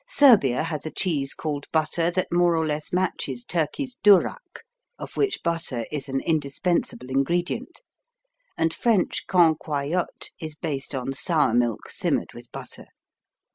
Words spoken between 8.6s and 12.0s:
French Cancoillote is based on sour milk